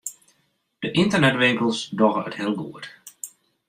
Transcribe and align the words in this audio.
De 0.83 0.89
ynternetwinkels 1.01 1.79
dogge 1.99 2.23
it 2.29 2.35
heel 2.39 2.55
goed. 2.61 2.85